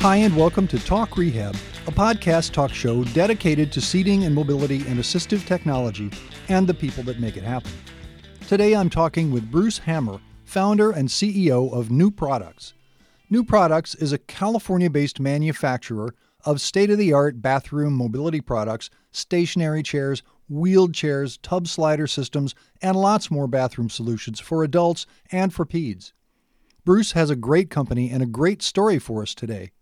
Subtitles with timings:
[0.00, 1.54] Hi, and welcome to Talk Rehab,
[1.86, 6.10] a podcast talk show dedicated to seating and mobility and assistive technology
[6.48, 7.70] and the people that make it happen.
[8.48, 12.72] Today I'm talking with Bruce Hammer, founder and CEO of Nuprodx.
[13.28, 16.14] New Products is a California based manufacturer
[16.46, 22.54] of state of the art bathroom mobility products, stationary chairs, wheeled chairs, tub slider systems,
[22.80, 26.14] and lots more bathroom solutions for adults and for peds.
[26.86, 29.72] Bruce has a great company and a great story for us today.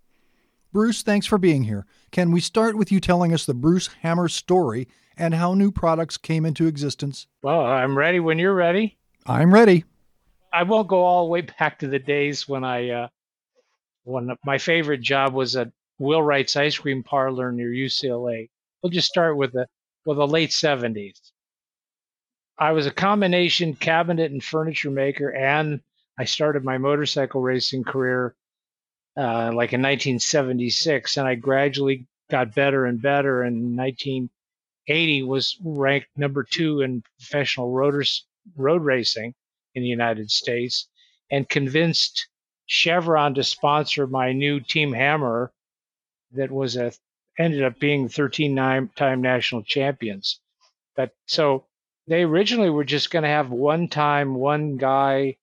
[0.73, 1.87] Bruce, thanks for being here.
[2.11, 6.45] Can we start with you telling us the Bruce Hammer story and how Nuprodx came
[6.45, 7.27] into existence?
[7.43, 8.99] Well, I'm ready when you're ready.
[9.27, 9.85] I'm ready.
[10.53, 13.09] I won't go all the way back to the days when I, uh,
[14.05, 18.49] when my favorite job was at Wil Wright's ice cream parlor near UCLA.
[18.83, 19.67] We'll just start with the
[20.05, 21.21] with the late 70s.
[22.59, 25.81] I was a combination cabinet and furniture maker, and
[26.19, 28.35] I started my motorcycle racing career
[29.19, 33.43] uh, like in 1976, and I gradually got better and better.
[33.43, 38.21] And 1980 was ranked number two in professional roaders,
[38.57, 39.35] road racing
[39.75, 40.89] in the United States,
[41.31, 42.29] and convinced
[42.67, 45.53] Chevron to sponsor my new Team Hammer,
[46.33, 46.93] that was a
[47.39, 50.41] ended up being 13 time national champions.
[50.97, 51.67] But so
[52.07, 55.37] they originally were just going to have one time, one guy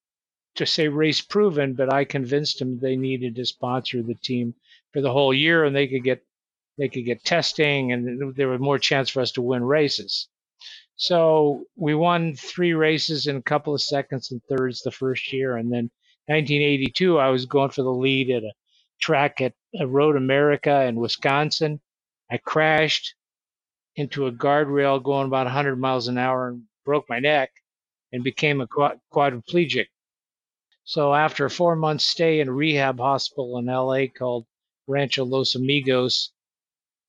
[0.56, 4.54] to say race proven, but I convinced them they needed to sponsor the team
[4.92, 6.22] for the whole year, and they could get
[6.78, 10.28] they could get testing, and there was more chance for us to win races.
[10.96, 15.56] So we won three races in a couple of seconds and thirds the first year,
[15.56, 15.90] and then
[16.26, 18.52] 1982 I was going for the lead at a
[19.00, 19.54] track at
[19.86, 21.80] Road America in Wisconsin.
[22.30, 23.14] I crashed
[23.96, 27.50] into a guardrail going about 100 miles an hour and broke my neck
[28.12, 29.86] and became a quadriplegic.
[30.88, 34.46] So after a four month stay in rehab hospital in LA called
[34.86, 36.30] Rancho Los Amigos,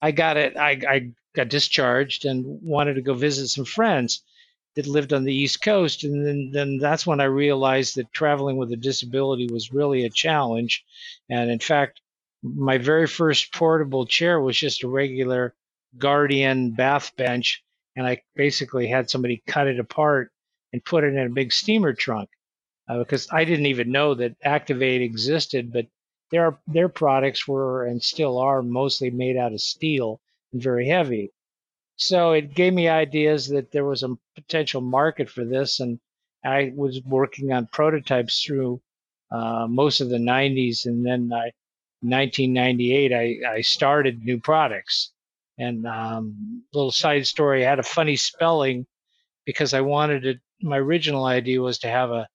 [0.02, 0.58] I got it.
[0.58, 4.24] I, I got discharged and wanted to go visit some friends
[4.76, 6.04] that lived on the East Coast.
[6.04, 10.10] And then, then that's when I realized that traveling with a disability was really a
[10.10, 10.84] challenge.
[11.30, 12.02] And in fact,
[12.42, 15.54] my very first portable chair was just a regular
[16.00, 17.64] Guardian bath bench.
[17.96, 20.32] And I basically had somebody cut it apart
[20.74, 22.32] and put it in a big steamer trunk
[22.88, 25.88] uh, because I didn't even know that Activeaid existed, but
[26.32, 30.22] their their products were and still are mostly made out of steel
[30.52, 31.32] and very heavy.
[31.96, 36.00] So it gave me ideas that there was a potential market for this, and
[36.44, 38.82] I was working on prototypes through
[39.32, 41.52] uh, most of the 90s, and then I,
[42.02, 45.10] 1998 I, I started Nuprodx.
[45.58, 48.86] And um, little side story, I had a funny spelling
[49.46, 50.36] because I wanted to.
[50.62, 52.28] My original idea was to have a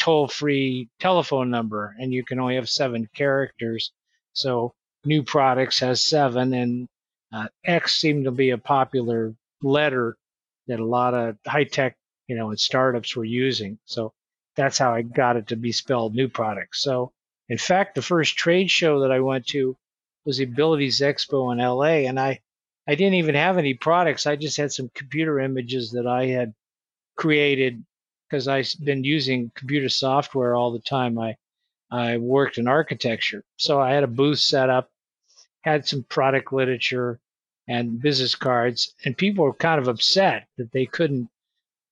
[0.00, 3.92] toll free telephone number, and you can only have seven characters.
[4.32, 4.74] So
[5.06, 6.88] Nuprodx has seven, and
[7.32, 10.16] uh, X seemed to be a popular letter
[10.66, 11.96] that a lot of high tech,
[12.26, 13.78] you know, and startups were using.
[13.84, 14.12] So
[14.56, 16.66] that's how I got it to be spelled Nuprodx.
[16.72, 17.12] So
[17.48, 19.76] in fact, the first trade show that I went to
[20.24, 22.40] was the Abilities Expo in LA, and I
[22.86, 24.26] I didn't even have any products.
[24.26, 26.54] I just had some computer images that I had
[27.16, 27.84] created
[28.30, 31.18] because I've been using computer software all the time.
[31.18, 31.36] I
[31.90, 34.90] I worked in architecture, so I had a booth set up,
[35.62, 37.18] had some product literature
[37.66, 41.28] and business cards, and people were kind of upset that they couldn't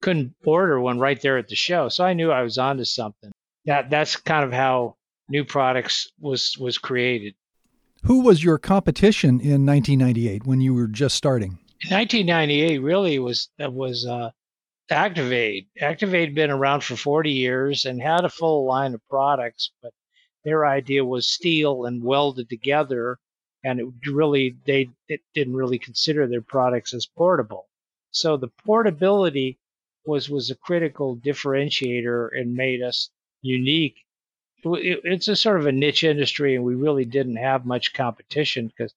[0.00, 1.88] couldn't order one right there at the show.
[1.88, 3.32] So I knew I was onto something.
[3.66, 4.97] That that's kind of how
[5.32, 7.34] Nuprodx was was created.
[8.05, 11.59] Who was your competition in 1998 when you were just starting?
[11.88, 14.31] In 1998, really was was uh,
[14.91, 15.66] Activeaid.
[15.81, 19.93] Activeaid had been around for 40 years and had a full line of products, but
[20.44, 23.19] their idea was steel and welded together,
[23.65, 27.69] and it really they it didn't really consider their products as portable.
[28.10, 29.59] So the portability
[30.06, 33.11] was was a critical differentiator and made us
[33.43, 33.96] unique.
[34.64, 38.94] It's a sort of a niche industry, and we really didn't have much competition because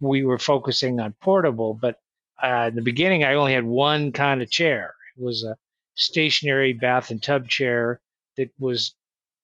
[0.00, 1.74] we were focusing on portable.
[1.74, 1.98] But
[2.42, 5.56] uh, in the beginning, I only had one kind of chair, was a
[5.94, 8.00] stationary bath and tub chair
[8.36, 8.94] that was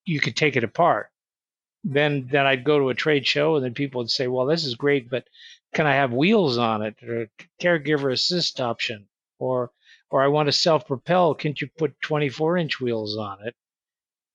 [0.04, 1.08] you could take it apart.
[1.84, 4.64] Then then I'd go to a trade show and then people would say, "Well, this
[4.64, 5.26] is great, but
[5.74, 7.28] can I have wheels on it or
[7.60, 9.70] caregiver assist option or
[10.10, 13.54] or I want to self-propel, can't you put 24-inch wheels on it?"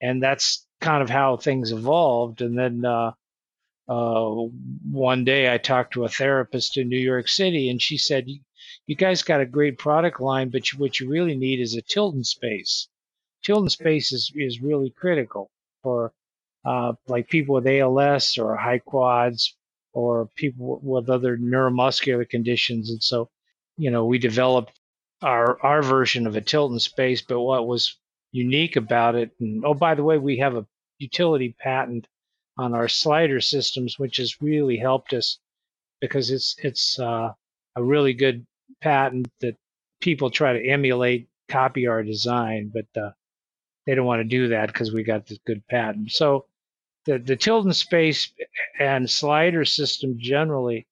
[0.02, 2.42] And that's kind of how things evolved.
[2.42, 3.14] And then uh,
[3.88, 4.30] uh,
[4.92, 8.28] one day I talked to a therapist in New York City, and she said,
[8.88, 11.82] you guys got a great product line, but you, what you really need is a
[11.82, 12.88] tilt in space.
[13.44, 15.50] tilt in space is, is really critical
[15.82, 16.14] for
[16.66, 19.56] uh, like people with ALS or high quads
[19.94, 22.90] or people with other neuromuscular conditions.
[22.90, 23.30] And so,
[23.78, 24.80] you know, we developed
[25.22, 27.22] our our version of a tilt in space.
[27.22, 27.98] But what was
[28.32, 30.66] unique about it, and oh, by the way, we have a
[31.00, 32.08] utility patent
[32.58, 35.40] on our slider systems, which has really helped us
[36.02, 37.32] because it's it's uh,
[37.76, 38.46] a really good
[38.84, 39.56] patent that
[40.02, 43.12] people try to emulate, copy our design, but uh,
[43.86, 46.12] they don't want to do that because we got this good patent.
[46.12, 46.46] So
[47.06, 48.32] the the tilt in space
[48.80, 50.86] and slider system generally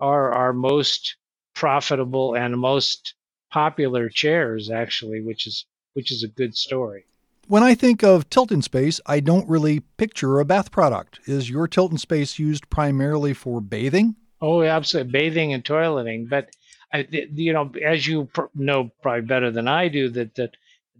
[0.00, 1.16] are our most
[1.54, 3.14] profitable and most
[3.50, 5.64] popular chairs actually, which is
[5.94, 7.04] which is a good story.
[7.46, 11.20] When I think of tilt space, I don't really picture a bath product.
[11.24, 14.16] Is your tilt space used primarily for bathing?
[14.40, 16.28] Oh, absolutely, bathing and toileting.
[16.28, 16.50] But
[16.92, 20.56] I, you know, as you know probably better than I do, that that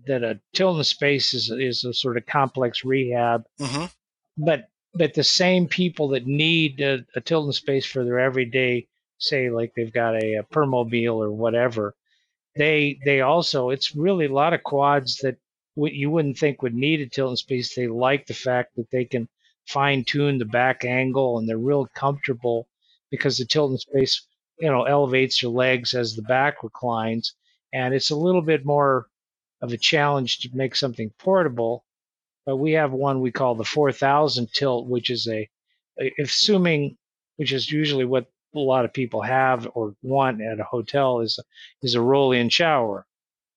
[0.07, 3.45] that a tilt in space is is a sort of complex rehab.
[3.61, 3.87] Mm-hmm.
[4.37, 8.87] But but the same people that need a, a tilt in space for their everyday,
[9.19, 11.95] say like they've got a, a Permobil or whatever,
[12.57, 15.37] they they also it's really a lot of quads that
[15.77, 17.75] w- you wouldn't think would need a tilt space.
[17.75, 19.29] They like the fact that they can
[19.67, 22.67] fine tune the back angle and they're real comfortable
[23.11, 24.27] because the tilt space
[24.61, 27.35] you know elevates your legs as the back reclines
[27.73, 29.07] and it's a little bit more
[29.61, 31.85] of a challenge to make something portable
[32.47, 35.49] but we have one we call the 4000 tilt which is a
[36.21, 36.97] assuming
[37.37, 41.39] which is usually what a lot of people have or want at a hotel is
[41.83, 43.07] is a roll-in shower.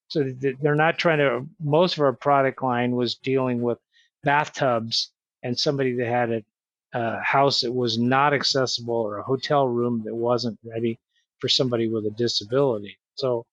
[0.10, 1.48] So they're not trying to.
[1.60, 3.78] Most of our product line was dealing with
[4.24, 5.12] bathtubs
[5.42, 6.44] and somebody that had a,
[6.94, 11.00] a house that was not accessible or a hotel room that wasn't ready
[11.40, 12.98] for somebody with a disability.
[13.16, 13.46] So,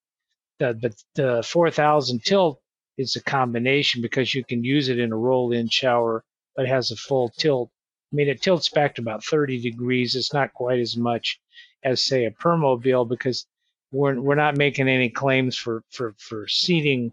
[0.59, 2.59] the, but the 4000 tilt
[2.97, 6.23] is a combination because you can use it in a roll-in shower,
[6.55, 7.71] but it has a full tilt
[8.11, 10.15] I mean, it tilts back to about 30 degrees.
[10.15, 11.39] It's not quite as much
[11.83, 13.45] as, say, a Permobil because
[13.91, 17.11] we're, we're not making any claims for, for, for seating.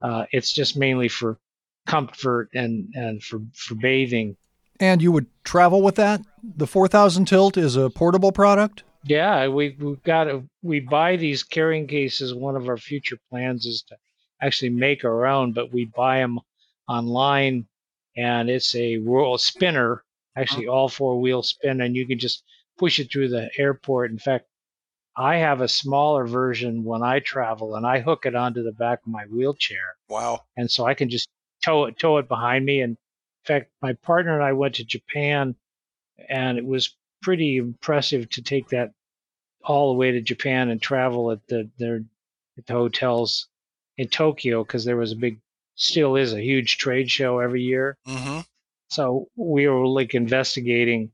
[0.00, 1.38] Uh, it's just mainly for
[1.86, 4.36] comfort and, and for, for bathing.
[4.80, 6.22] And you would travel with that?
[6.42, 8.82] The 4000 tilt is a portable product?
[9.04, 12.34] Yeah, we, we've got to, we buy these carrying cases.
[12.34, 13.96] One of our future plans is to
[14.40, 16.40] actually make our own, but we buy them
[16.88, 17.66] online
[18.16, 20.02] and it's a roll spinner
[20.36, 22.42] actually all four wheels spin and you can just
[22.78, 24.10] push it through the airport.
[24.10, 24.46] In fact,
[25.16, 29.00] I have a smaller version when I travel and I hook it onto the back
[29.04, 29.96] of my wheelchair.
[30.08, 30.44] Wow.
[30.56, 31.28] And so I can just
[31.62, 32.80] tow it tow it behind me.
[32.80, 32.96] And
[33.44, 35.54] in fact, my partner and I went to Japan
[36.28, 38.92] and it was pretty impressive to take that
[39.64, 42.02] all the way to Japan and travel at the their
[42.58, 43.48] at the hotels
[43.96, 45.40] in Tokyo because there was a big
[45.74, 47.96] still is a huge trade show every year.
[48.06, 48.40] Mm-hmm.
[48.88, 51.12] So we were like investigating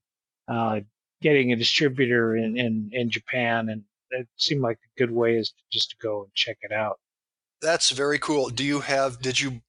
[0.48, 0.80] uh,
[1.20, 5.52] getting a distributor in, in, in Japan, and it seemed like a good way is
[5.70, 6.98] just to go and check it out.
[7.60, 8.50] That's very cool.
[8.50, 9.20] Do you have?
[9.20, 9.62] Did you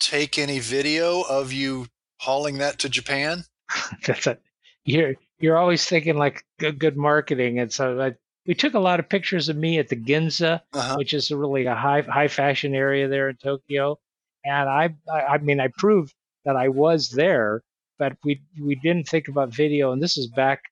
[0.00, 1.86] take any video of you
[2.18, 3.44] hauling that to Japan?
[4.06, 4.38] That's a
[4.84, 8.14] you're you're always thinking like good, good marketing, and so I,
[8.46, 10.96] we took a lot of pictures of me at the Ginza, uh-huh.
[10.96, 13.98] which is really a high high fashion area there in Tokyo,
[14.44, 16.14] and I I, I mean I proved
[16.44, 17.62] that I was there,
[17.98, 20.62] but we we didn't think about video, and this is back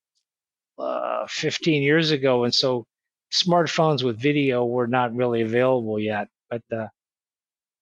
[0.78, 2.86] uh, 15 years ago, and so
[3.32, 6.28] smartphones with video were not really available yet.
[6.50, 6.86] But uh,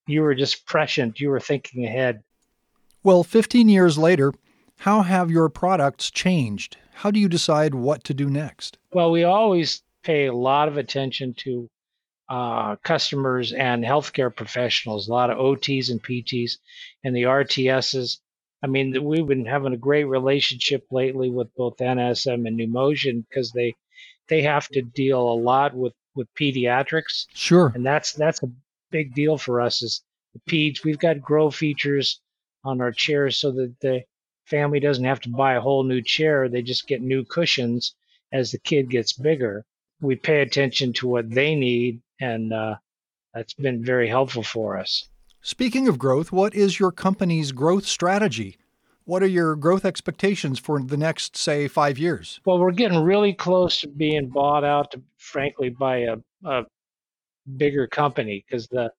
[0.06, 2.22] you were just prescient; you were thinking ahead.
[3.02, 4.32] Well, 15 years later,
[4.78, 6.76] how have your products changed?
[6.94, 8.78] How do you decide what to do next?
[8.92, 11.68] Well, we always pay a lot of attention to
[12.28, 16.52] uh, customers and healthcare professionals, a lot of OTs and PTs
[17.04, 18.18] and the RTSs.
[18.62, 23.52] I mean, we've been having a great relationship lately with both NSM and Numotion because
[23.52, 23.74] they
[24.28, 27.26] they have to deal a lot with with pediatrics.
[27.34, 27.70] Sure.
[27.74, 28.50] And that's that's a
[28.96, 30.84] big deal for us is the peds.
[30.84, 32.20] We've got grow features
[32.64, 34.02] on our chairs so that the
[34.44, 36.48] family doesn't have to buy a whole new chair.
[36.48, 37.94] They just get new cushions
[38.32, 39.64] as the kid gets bigger.
[40.00, 42.76] We pay attention to what they need and uh,
[43.34, 45.08] that's been very helpful for us.
[45.42, 48.56] Speaking of growth, what is your company's growth strategy?
[49.04, 52.40] What are your growth expectations for the next, say, five years?
[52.44, 56.64] Well, we're getting really close to being bought out, to, frankly, by a, a
[57.56, 58.90] bigger company because the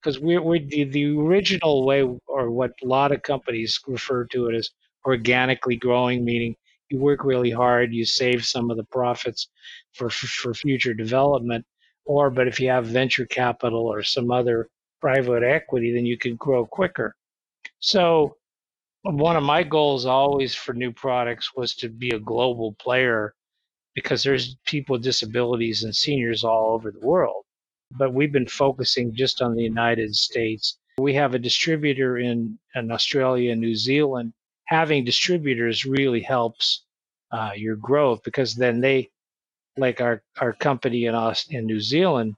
[0.00, 4.48] because we're, we're the, the original way, or what a lot of companies refer to
[4.48, 4.70] it as
[5.06, 6.56] organically growing, meaning
[6.88, 9.48] you work really hard, you save some of the profits
[9.92, 11.64] for for future development,
[12.04, 14.68] or, but if you have venture capital or some other
[15.00, 17.14] private equity, then you can grow quicker.
[17.80, 18.36] So
[19.02, 23.34] one of my goals always for Nuprodx was to be a global player
[23.94, 27.41] because there's people with disabilities and seniors all over the world.
[27.96, 30.78] But we've been focusing just on the United States.
[30.98, 34.32] We have a distributor in, in Australia and New Zealand.
[34.66, 36.84] Having distributors really helps
[37.30, 39.10] uh, your growth because then they,
[39.76, 42.34] like our, our company in, us in New Zealand,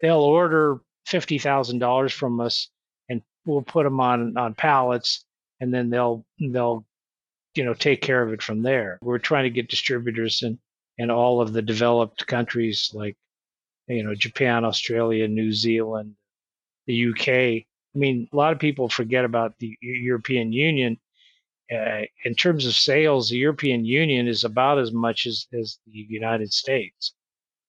[0.00, 2.68] they'll order $50,000 from us
[3.08, 5.24] and we'll put them on, on pallets
[5.60, 6.84] and then they'll, they'll,
[7.54, 8.98] you know, take care of it from there.
[9.02, 10.58] We're trying to get distributors in,
[10.98, 13.16] in all of the developed countries like,
[13.88, 16.14] you know, Japan, Australia, New Zealand,
[16.86, 17.28] the UK.
[17.28, 17.64] I
[17.94, 20.98] mean, a lot of people forget about the European Union.
[21.72, 26.06] Uh, in terms of sales, the European Union is about as much as, as the
[26.08, 27.14] United States.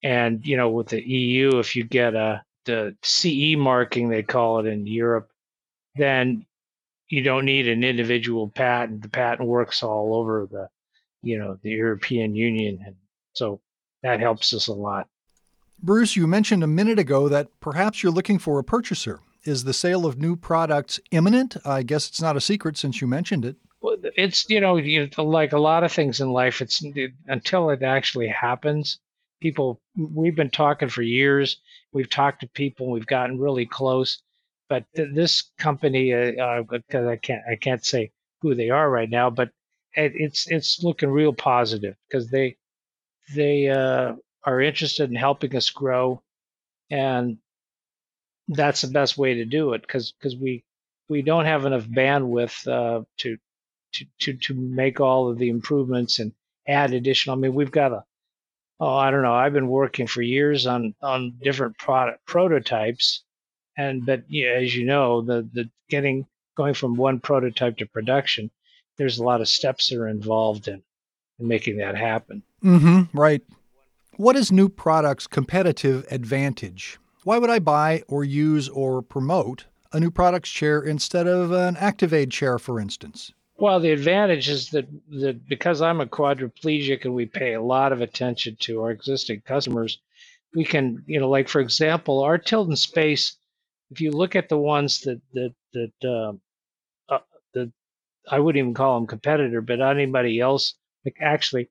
[0.03, 4.59] And, you know, with the EU, if you get a, the CE marking, they call
[4.59, 5.29] it in Europe,
[5.95, 6.45] then
[7.09, 9.01] you don't need an individual patent.
[9.01, 10.67] The patent works all over the,
[11.23, 12.79] you know, the European Union.
[12.85, 12.95] And
[13.33, 13.61] so
[14.03, 15.07] that helps us a lot.
[15.79, 19.19] Bruce, you mentioned a minute ago that perhaps you're looking for a purchaser.
[19.43, 21.55] Is the sale of Nuprodx imminent?
[21.65, 23.55] I guess it's not a secret since you mentioned it.
[23.79, 24.75] Well, it's you know
[25.23, 26.61] like a lot of things in life.
[26.61, 26.83] It's
[27.27, 28.99] until it actually happens.
[29.39, 31.61] People, we've been talking for years.
[31.93, 32.89] We've talked to people.
[32.89, 34.21] We've gotten really close,
[34.67, 39.09] but th- this company, uh, uh, I can't, I can't say who they are right
[39.09, 39.51] now, but
[39.93, 42.57] it, it's it's looking real positive because they
[43.35, 46.21] they uh, are interested in helping us grow,
[46.89, 47.37] and
[48.47, 50.63] that's the best way to do it because because we
[51.09, 53.37] we don't have enough bandwidth uh, to
[53.93, 56.33] to to to make all of the improvements and
[56.67, 57.37] add additional.
[57.37, 58.03] I mean, we've got a
[58.79, 59.33] oh I don't know.
[59.33, 63.23] I've been working for years on on different product prototypes,
[63.77, 68.49] and but yeah, as you know, the the getting going from one prototype to production,
[68.97, 70.81] there's a lot of steps that are involved in,
[71.39, 72.43] in making that happen.
[72.63, 73.17] Mm-hmm.
[73.17, 73.43] Right.
[74.17, 76.97] What is new product's competitive advantage?
[77.23, 82.31] Why would I buy or use or promote a Nuprodx chair instead of an Activeaid
[82.31, 83.31] chair, for instance?
[83.57, 87.91] Well, the advantage is that, that because I'm a quadriplegic and we pay a lot
[87.91, 89.99] of attention to our existing customers,
[90.55, 93.37] we can, you know, like for example, our tilt in space.
[93.91, 96.41] If you look at the ones that that that um,
[97.07, 97.19] uh,
[97.53, 97.71] that
[98.27, 100.73] I wouldn't even call them competitor, but anybody else,
[101.05, 101.69] like actually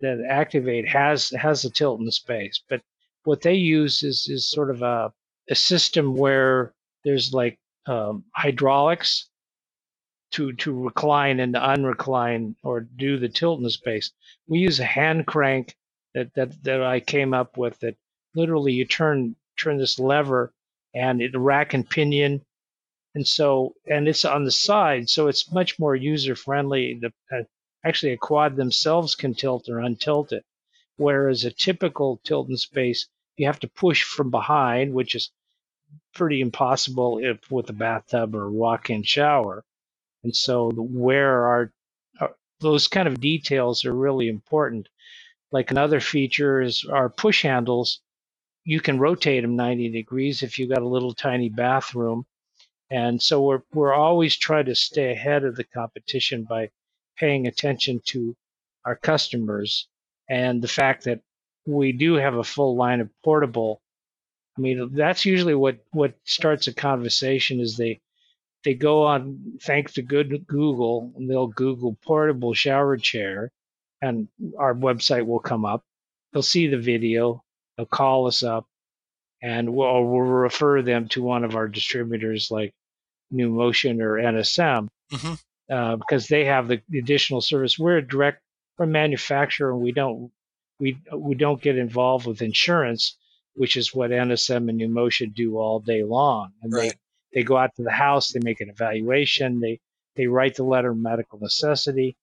[0.00, 2.82] that Activeaid has has a tilt in space, but
[3.24, 5.12] what they use is is sort of a
[5.50, 9.30] a system where there's like um, hydraulics
[10.32, 14.12] to to recline and unrecline or do the tilt in the space.
[14.48, 15.76] We use a hand crank
[16.14, 17.96] that that that I came up with that
[18.34, 20.52] literally you turn turn this lever
[20.94, 22.42] and it rack and pinion
[23.16, 27.42] and so and it's on the side so it's much more user friendly the uh,
[27.84, 30.44] actually a quad themselves can tilt or untilt it.
[30.96, 35.30] Whereas a typical tilt in space, you have to push from behind, which is
[36.14, 39.64] pretty impossible if with a bathtub or walk-in shower.
[40.24, 41.72] And so where our,
[42.20, 44.88] uh, our those kind of details are really important.
[45.52, 48.00] Like another feature is our push handles.
[48.64, 52.26] You can rotate them 90 degrees if you've got a little tiny bathroom.
[52.90, 56.70] And so we're, we're always trying to stay ahead of the competition by
[57.18, 58.36] paying attention to
[58.84, 59.86] our customers
[60.28, 61.20] and the fact that
[61.66, 63.80] we do have a full line of portable.
[64.56, 68.00] I mean, that's usually what, what starts a conversation is they,
[68.64, 73.50] they go on, thanks to good Google, and they'll Google portable shower chair
[74.00, 75.84] and our website will come up.
[76.32, 77.42] They'll see the video.
[77.76, 78.66] They'll call us up
[79.42, 82.72] and we'll, we'll refer them to one of our distributors like
[83.32, 84.88] Numotion or NSM.
[85.12, 85.34] Mm-hmm
[85.70, 87.78] uh, because they have the additional service.
[87.78, 88.42] We're a direct
[88.76, 90.30] from manufacturer, and we don't
[90.78, 93.16] we we don't get involved with insurance,
[93.54, 96.52] which is what NSM and Numotion do all day long.
[96.62, 96.94] And right.
[97.32, 99.80] they they go out to the house, they make an evaluation, they
[100.16, 102.16] they write the letter of medical necessity,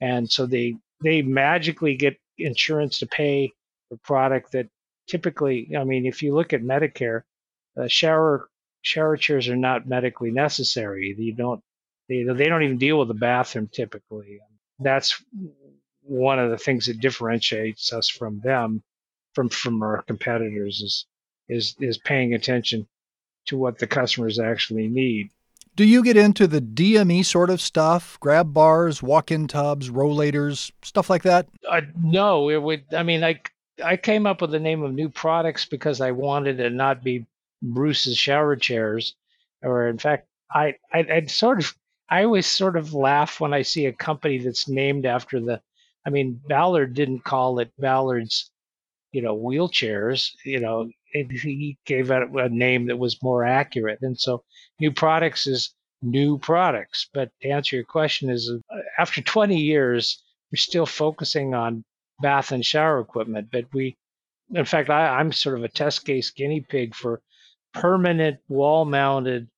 [0.00, 3.52] and so they they magically get insurance to pay
[3.88, 4.68] for product that
[5.06, 7.22] typically, I mean, if you look at Medicare,
[7.76, 8.48] uh, shower
[8.82, 11.14] shower chairs are not medically necessary.
[11.18, 11.62] You don't
[12.10, 14.40] they, they don't even deal with the bathroom typically.
[14.80, 15.22] That's
[16.02, 18.82] one of the things that differentiates us from them,
[19.34, 21.06] from from our competitors, is
[21.48, 22.86] is is paying attention
[23.46, 25.30] to what the customers actually need.
[25.76, 28.18] Do you get into the DME sort of stuff?
[28.18, 31.46] Grab bars, walk-in tubs, rollators, stuff like that?
[31.68, 32.82] Uh, no, it would.
[32.92, 33.40] I mean, I
[33.84, 37.26] I came up with the name of Nuprodx because I wanted to not be
[37.62, 39.14] Bruce's shower chairs,
[39.62, 41.74] or in fact, I I I'd sort of
[42.10, 45.62] I always sort of laugh when I see a company that's named after the.
[46.06, 48.50] I mean, Ballard didn't call it Ballard's,
[49.12, 50.30] you know, wheelchairs.
[50.44, 53.98] You know, it, he gave it a name that was more accurate.
[54.02, 54.42] And so,
[54.82, 55.74] Nuprodx is
[56.04, 57.06] Nuprodx.
[57.12, 61.84] But to answer your question, is uh, after 20 years, we're still focusing on
[62.20, 63.48] bath and shower equipment.
[63.52, 63.96] But we,
[64.52, 67.20] in fact, I, I'm sort of a test case guinea pig for
[67.72, 69.48] permanent wall mounted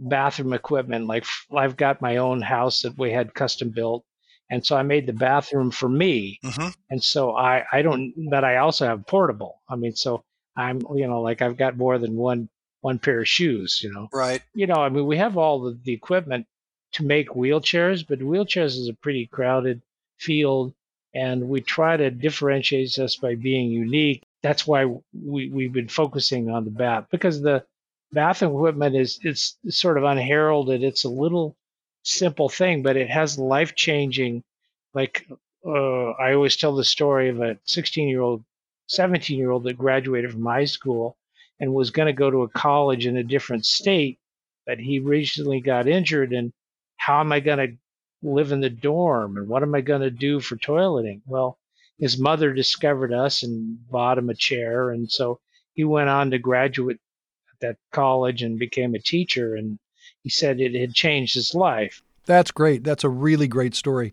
[0.00, 1.06] bathroom equipment.
[1.06, 4.04] Like I've got my own house that we had custom built.
[4.50, 6.40] And so I made the bathroom for me.
[6.44, 6.68] Mm-hmm.
[6.90, 9.60] And so I, I don't, but I also have portable.
[9.68, 10.24] I mean, so
[10.56, 12.48] I'm, you know, like I've got more than one,
[12.80, 14.08] one pair of shoes, you know.
[14.12, 14.42] Right.
[14.54, 16.46] You know, I mean, we have all the, the equipment
[16.94, 19.82] to make wheelchairs, but wheelchairs is a pretty crowded
[20.18, 20.74] field.
[21.14, 24.22] And we try to differentiate us by being unique.
[24.42, 27.64] That's why we, we've been focusing on the bat because the,
[28.12, 30.82] bathroom equipment is it's sort of unheralded.
[30.82, 31.56] It's a little
[32.02, 34.42] simple thing, but it has life changing.
[34.94, 35.26] Like
[35.66, 38.44] uh, I always tell the story of a 16 year old,
[38.88, 41.16] 17 year old that graduated from high school
[41.60, 44.18] and was going to go to a college in a different state,
[44.66, 46.32] but he recently got injured.
[46.32, 46.52] And
[46.96, 47.76] how am I going to
[48.22, 49.36] live in the dorm?
[49.36, 51.20] And what am I going to do for toileting?
[51.26, 51.58] Well,
[51.98, 54.90] his mother discovered us and bought him a chair.
[54.90, 55.38] And so
[55.74, 56.98] he went on to graduate
[57.60, 59.54] that college and became a teacher.
[59.54, 59.78] And
[60.22, 62.02] he said it had changed his life.
[62.26, 62.84] That's great.
[62.84, 64.12] That's a really great story.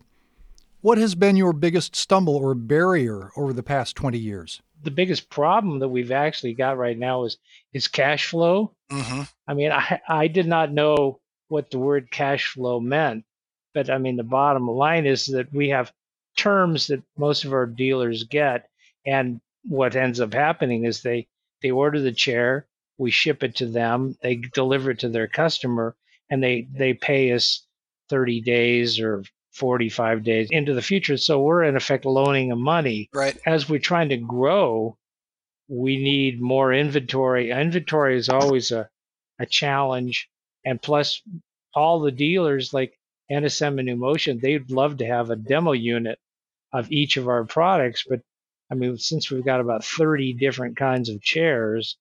[0.80, 4.62] What has been your biggest stumble or barrier over the past 20 years?
[4.84, 7.36] The biggest problem that we've actually got right now is
[7.72, 8.72] is cash flow.
[8.90, 9.22] Mm-hmm.
[9.46, 13.24] I mean, I, I did not know what the word cash flow meant,
[13.74, 15.92] but I mean, the bottom line is that we have
[16.36, 18.68] terms that most of our dealers get,
[19.04, 21.26] and what ends up happening is they
[21.60, 22.66] they order the chair,
[22.98, 25.96] we ship it to them, they deliver it to their customer,
[26.28, 27.64] and they they pay us
[28.10, 31.16] 30 days or 45 days into the future.
[31.16, 33.08] So we're in effect loaning them money.
[33.12, 33.36] Right.
[33.46, 34.96] As we're trying to grow,
[35.68, 37.50] we need more inventory.
[37.50, 38.88] Inventory is always a,
[39.38, 40.28] a challenge.
[40.64, 41.22] And plus
[41.74, 42.98] all the dealers like
[43.30, 46.18] NSM and Numotion, they'd love to have a demo unit
[46.72, 48.04] of each of our products.
[48.08, 48.20] But
[48.70, 51.96] I mean, since we've got about 30 different kinds of chairs,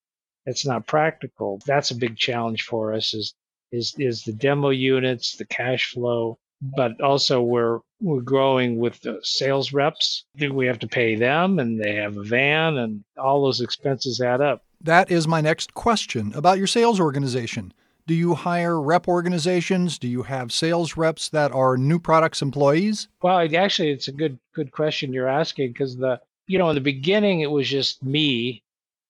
[0.48, 1.62] it's not practical.
[1.68, 3.36] That's a big challenge for us is
[3.72, 9.20] is is the demo units, the cash flow, but also we're we're growing with the
[9.24, 10.26] sales reps.
[10.38, 14.22] Do we have to pay them and they have a van and all those expenses
[14.22, 14.64] add up.
[14.82, 17.74] That is my next question about your sales organization.
[18.06, 20.00] Do you hire rep organizations?
[20.00, 23.10] Do you have sales reps that are Nuprodx employees?
[23.22, 26.82] Well, actually, it's a good good question you're asking because the you know in the
[26.82, 28.64] beginning it was just me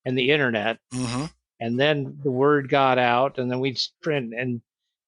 [0.08, 0.80] and the internet.
[0.94, 1.26] Mm-hmm.
[1.60, 4.62] And then the word got out, and then we'd print and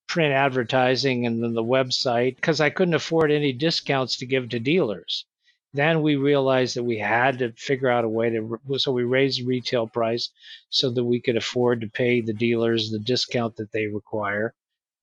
[0.07, 4.59] print advertising and then the website because I couldn't afford any discounts to give to
[4.59, 5.25] dealers.
[5.73, 9.39] Then we realized that we had to figure out a way to, so we raised
[9.39, 10.31] the retail price
[10.69, 14.53] so that we could afford to pay the dealers the discount that they require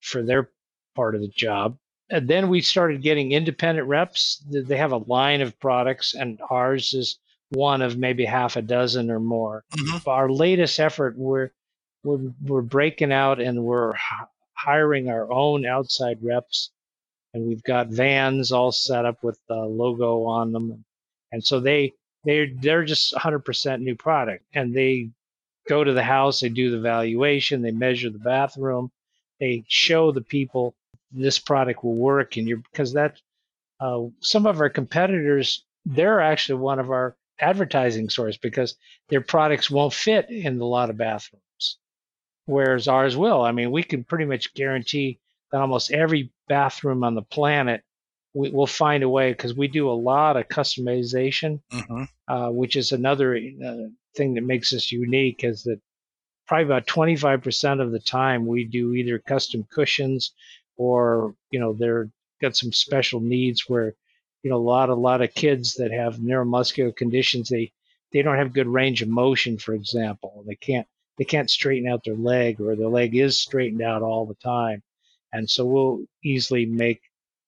[0.01, 0.51] for their
[0.97, 1.79] part of the job.
[2.11, 4.45] And then we started getting independent reps.
[4.51, 7.19] They have a line of products, and ours is
[7.51, 9.65] one of maybe half a dozen or more.
[9.73, 10.09] Mm-hmm.
[10.09, 11.51] Our latest effort, we're,
[12.03, 13.95] we're, we're breaking out and we're
[14.55, 16.71] hiring our own outside reps.
[17.35, 20.85] And we've got vans all set up with the logo on them.
[21.33, 21.93] And so they,
[22.25, 24.45] they're, they're just 100% new product.
[24.55, 25.11] And they
[25.69, 28.91] go to the house, they do the valuation, they measure the bathroom,
[29.39, 30.75] they show the people
[31.13, 32.37] this product will work.
[32.37, 33.21] And you're, because that,
[33.81, 38.77] uh, some of our competitors, they're actually one of our advertising source because
[39.09, 41.79] their products won't fit in a lot of bathrooms,
[42.47, 43.43] whereas ours will.
[43.43, 45.21] I mean, we can pretty much guarantee
[45.53, 47.83] that almost every bathroom on the planet
[48.35, 52.05] we, will find a way because we do a lot of customization, mm-hmm.
[52.29, 53.77] uh, which is another uh,
[54.15, 55.43] thing that makes us unique.
[55.43, 55.81] Is that
[56.47, 60.33] probably about 25% of the time we do either custom cushions
[60.77, 63.95] or you know they're got some special needs where
[64.47, 67.73] you know a lot a lot of kids that have neuromuscular conditions they
[68.13, 70.87] they don't have good range of motion for example they can't
[71.19, 74.81] they can't straighten out their leg or their leg is straightened out all the time
[75.33, 77.01] and so we'll easily make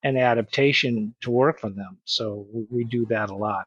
[0.02, 3.64] an adaptation to work for them so we, we do that a lot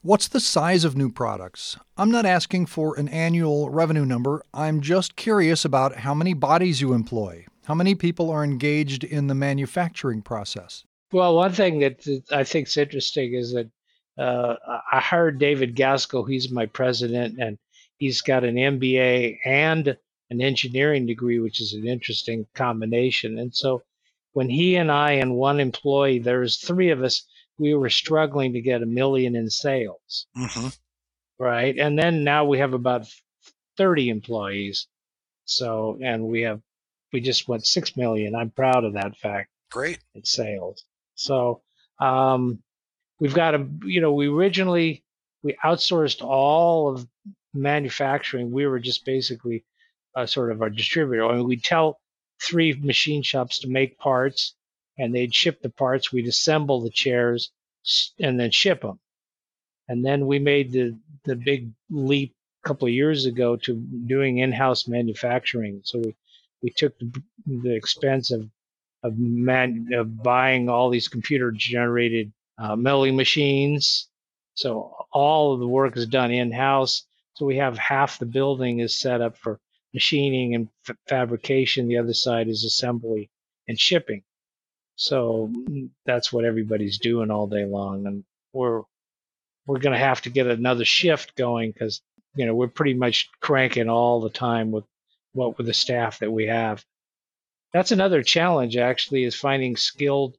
[0.00, 1.78] What's the size of Nuprodx?
[1.96, 4.42] I'm not asking for an annual revenue number.
[4.52, 7.46] I'm just curious about how many bodies you employ.
[7.66, 10.82] How many people are engaged in the manufacturing process?
[11.12, 13.70] Well, one thing that I think is interesting is that
[14.18, 14.56] uh,
[14.90, 16.24] I hired David Gaskell.
[16.24, 17.58] He's my president, and
[17.98, 19.96] he's got an MBA and
[20.30, 23.38] an engineering degree, which is an interesting combination.
[23.38, 23.82] And so
[24.32, 27.26] when he and I and one employee, there's three of us,
[27.58, 30.26] we were struggling to get a million in sales.
[30.36, 30.68] Mm-hmm.
[31.38, 31.76] Right.
[31.78, 33.06] And then now we have about
[33.76, 34.86] 30 employees.
[35.44, 36.60] So, and we have,
[37.12, 38.34] we just went 6 million.
[38.34, 39.50] I'm proud of that fact.
[39.70, 39.98] Great.
[40.14, 40.84] In sales.
[41.14, 41.62] So,
[42.00, 42.62] um,
[43.20, 45.04] we've got a, you know, we originally,
[45.42, 47.06] we outsourced all of
[47.54, 48.50] manufacturing.
[48.50, 49.64] We were just basically
[50.16, 51.24] a sort of a distributor.
[51.26, 52.00] I mean, we tell
[52.42, 54.54] three machine shops to make parts
[54.98, 56.12] and they'd ship the parts.
[56.12, 57.52] We'd assemble the chairs
[58.18, 58.98] and then ship them.
[59.88, 63.74] And then we made the, the big leap a couple of years ago to
[64.06, 65.80] doing in-house manufacturing.
[65.84, 66.16] So we,
[66.62, 68.48] we took the, the expense of
[69.02, 74.08] of, man, of buying all these computer generated uh, milling machines.
[74.54, 77.06] So all of the work is done in-house.
[77.34, 79.58] So we have half the building is set up for
[79.94, 81.88] machining and f- fabrication.
[81.88, 83.30] The other side is assembly
[83.68, 84.22] and shipping.
[84.96, 88.82] So mm, that's what everybody's doing all day long, and we're
[89.66, 92.02] we're going to have to get another shift going because
[92.36, 94.84] you know we're pretty much cranking all the time with
[95.32, 96.84] what with the staff that we have.
[97.72, 100.36] That's another challenge actually is finding skilled.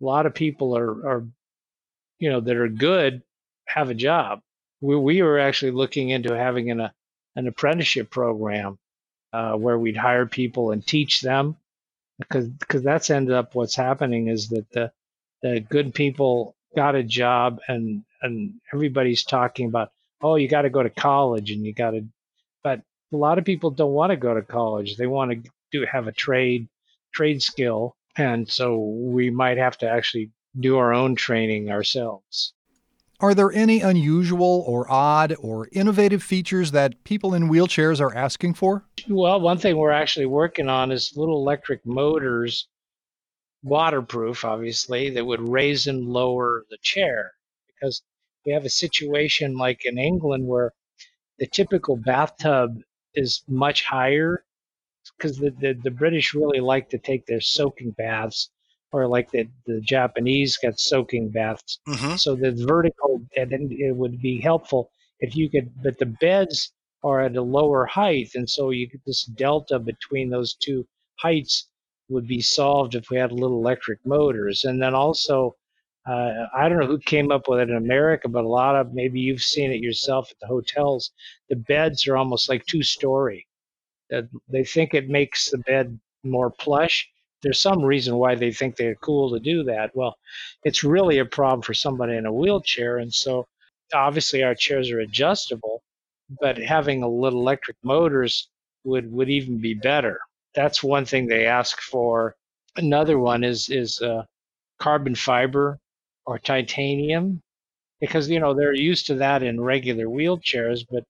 [0.00, 1.28] A lot of people are are
[2.20, 3.22] you know that are good
[3.66, 4.42] have a job.
[4.80, 6.90] We we were actually looking into having an
[7.36, 8.78] an apprenticeship program
[9.32, 11.56] uh, where we'd hire people and teach them
[12.18, 14.92] because because that's ended up what's happening is that the
[15.42, 19.90] the good people got a job and and everybody's talking about
[20.22, 22.04] oh you got to go to college and you got to
[22.64, 25.86] but a lot of people don't want to go to college they want to do
[25.90, 26.68] have a trade
[27.12, 32.52] trade skill and so we might have to actually do our own training ourselves
[33.20, 38.54] are there any unusual or odd or innovative features that people in wheelchairs are asking
[38.54, 38.84] for?
[39.08, 42.68] Well, one thing we're actually working on is little electric motors,
[43.64, 47.32] waterproof, obviously, that would raise and lower the chair.
[47.66, 48.02] Because
[48.46, 50.72] we have a situation like in England where
[51.40, 52.80] the typical bathtub
[53.14, 54.44] is much higher
[55.16, 58.50] because the, the, the British really like to take their soaking baths
[58.92, 61.78] or like the, the Japanese got soaking baths.
[61.88, 62.16] Mm-hmm.
[62.16, 64.90] So the vertical, and it would be helpful
[65.20, 66.72] if you could, but the beds
[67.04, 68.30] are at a lower height.
[68.34, 70.86] And so you get this delta between those two
[71.20, 71.68] heights
[72.08, 74.64] would be solved if we had little electric motors.
[74.64, 75.56] And then also,
[76.06, 78.94] uh, I don't know who came up with it in America, but a lot of
[78.94, 81.10] maybe you've seen it yourself at the hotels.
[81.50, 83.46] The beds are almost like two story.
[84.48, 87.08] They think it makes the bed more plush
[87.42, 89.94] there's some reason why they think they're cool to do that.
[89.94, 90.16] Well,
[90.64, 92.98] it's really a problem for somebody in a wheelchair.
[92.98, 93.46] And so
[93.94, 95.82] obviously our chairs are adjustable,
[96.40, 98.48] but having a little electric motors
[98.84, 100.18] would, would even be better.
[100.54, 102.34] That's one thing they ask for.
[102.76, 104.24] Another one is, is uh,
[104.80, 105.78] carbon fiber
[106.26, 107.40] or titanium
[108.00, 111.04] because, you know, they're used to that in regular wheelchairs, but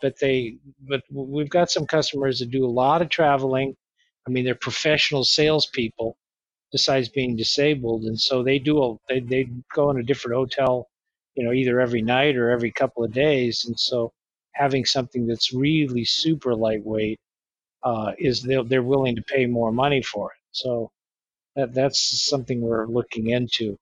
[0.00, 0.56] but they
[0.88, 3.74] but we've got some customers that do a lot of traveling
[4.26, 6.16] I mean, they're professional salespeople
[6.72, 10.88] besides being disabled, and so they do a, they they go in a different hotel,
[11.34, 14.12] you know, either every night or every couple of days, and so
[14.52, 17.18] having something that's really super lightweight
[17.82, 20.38] uh, is they're they're willing to pay more money for it.
[20.52, 20.90] So
[21.56, 23.78] that that's something we're looking into.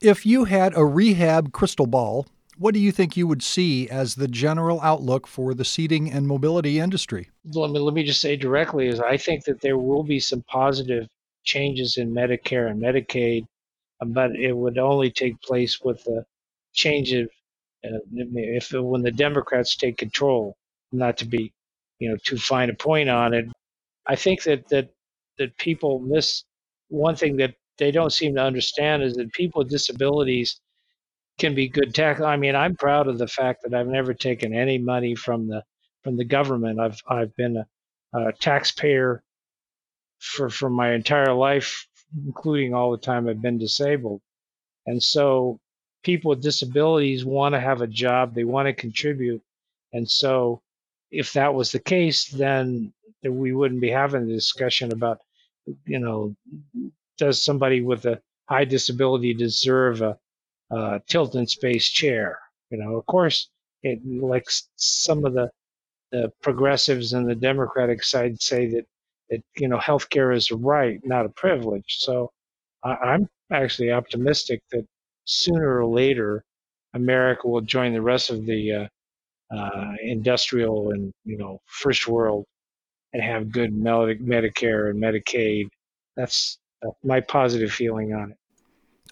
[0.00, 2.26] If you had a rehab crystal ball,
[2.60, 6.28] what do you think you would see as the general outlook for the seating and
[6.28, 7.30] mobility industry?
[7.54, 10.42] Let me, let me just say directly is I think that there will be some
[10.42, 11.08] positive
[11.42, 13.46] changes in Medicare and Medicaid,
[14.04, 16.22] but it would only take place with the
[16.74, 17.30] change of
[17.82, 20.54] uh, if when the Democrats take control.
[20.92, 21.54] Not to be,
[21.98, 23.46] you know, too fine a point on it.
[24.06, 24.90] I think that that
[25.38, 26.44] that people miss
[26.88, 30.60] one thing that they don't seem to understand is that people with disabilities
[31.40, 32.20] can be good tax.
[32.20, 35.64] I mean, I'm proud of the fact that I've never taken any money from the
[36.04, 36.78] from the government.
[36.78, 37.66] I've I've been a,
[38.28, 39.22] a taxpayer
[40.18, 41.86] for for my entire life,
[42.26, 44.20] including all the time I've been disabled,
[44.86, 45.58] and so
[46.04, 48.34] people with disabilities want to have a job.
[48.34, 49.42] They want to contribute,
[49.92, 50.62] and so
[51.10, 52.92] if that was the case, then
[53.24, 55.18] we wouldn't be having the discussion about,
[55.86, 56.34] you know,
[57.18, 60.18] does somebody with a high disability deserve a
[60.70, 62.38] uh, tilt space chair.
[62.70, 63.48] You know, of course,
[63.82, 65.50] it like some of the
[66.12, 68.84] the progressives and the Democratic side say that
[69.30, 71.96] that you know healthcare is a right, not a privilege.
[71.98, 72.30] So
[72.82, 74.86] I, am actually optimistic that
[75.24, 76.44] sooner or later
[76.94, 82.44] America will join the rest of the uh, uh, industrial and you know first world
[83.12, 85.68] and have good Medicare and Medicaid.
[86.16, 88.36] That's uh, my positive feeling on it.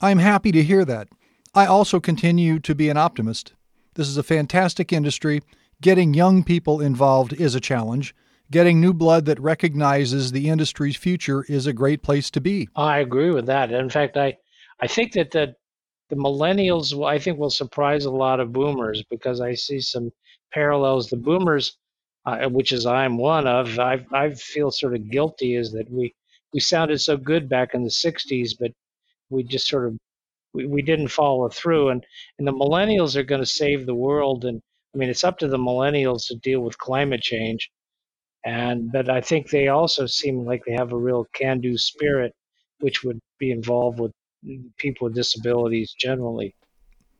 [0.00, 1.08] I'm happy to hear that.
[1.54, 3.54] I also continue to be an optimist.
[3.94, 5.42] This is a fantastic industry.
[5.80, 8.14] Getting young people involved is a challenge.
[8.50, 12.68] Getting new blood that recognizes the industry's future is a great place to be.
[12.76, 13.72] I agree with that.
[13.72, 14.36] In fact, I,
[14.80, 15.54] I think that the,
[16.08, 20.10] the millennials, I think, will surprise a lot of boomers because I see some
[20.52, 21.10] parallels.
[21.10, 21.76] The boomers,
[22.24, 26.14] uh, which is I'm one of, I, I feel sort of guilty is that we,
[26.52, 28.72] we sounded so good back in the 60s, but
[29.28, 29.98] we just sort of
[30.58, 31.90] we, we didn't follow through.
[31.90, 32.04] And
[32.38, 34.44] and the millennials are going to save the world.
[34.44, 34.60] And
[34.94, 37.70] i mean it's up to the millennials to deal with climate change.
[38.44, 42.34] And but i think they also seem like they have a real can-do spirit
[42.80, 44.12] which would be involved with
[44.76, 46.54] people with disabilities generally.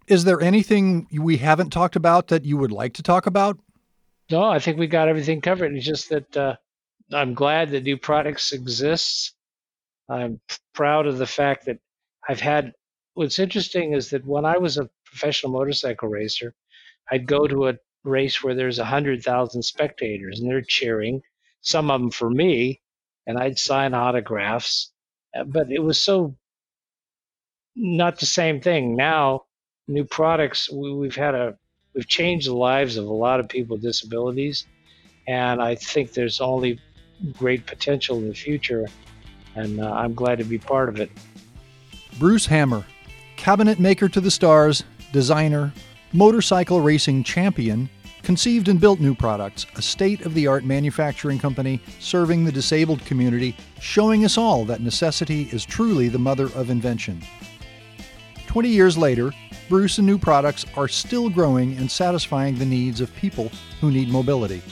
[0.07, 3.59] Is there anything we haven't talked about that you would like to talk about?
[4.31, 5.75] No i think we got everything covered.
[5.75, 6.57] It's just that uh,
[7.13, 9.33] i'm glad that Nuprodx exists.
[10.09, 10.41] I'm
[10.75, 11.79] proud of the fact that
[12.29, 12.73] i've had
[13.19, 16.55] what's interesting is that when I was a professional motorcycle racer,
[17.11, 21.23] I'd go to a race where there's a hundred thousand spectators and they're cheering,
[21.61, 22.81] some of them for me,
[23.27, 24.93] and I'd sign autographs.
[25.37, 26.37] Uh, but it was so
[27.75, 28.95] not the same thing.
[28.95, 29.47] Now,
[29.91, 31.59] Nuprodx, we, have had a
[31.95, 34.65] we've changed the lives of a lot of people with disabilities,
[35.27, 36.79] and I think there's only
[37.37, 38.87] great potential in the future,
[39.57, 41.11] and uh, I'm glad to be part of it.
[42.21, 42.85] Bruce Hammer,
[43.39, 45.73] cabinet maker to the stars, designer,
[46.13, 47.89] motorcycle racing champion,
[48.23, 53.57] conceived and built Nuprodx, a state of the art manufacturing company serving the disabled community,
[53.81, 57.23] showing us all that necessity is truly the mother of invention.
[58.49, 59.33] 20 years later,
[59.69, 64.63] Bruce and Nuprodx are still growing and satisfying the needs of people who need mobility.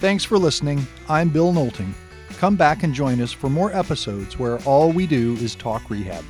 [0.00, 0.86] Thanks for listening.
[1.08, 1.94] I'm Bill Noelting.
[2.36, 6.24] Come back and join us for more episodes where all we do is talk rehab.